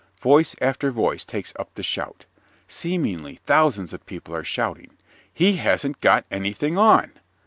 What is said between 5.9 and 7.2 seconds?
got anything on!"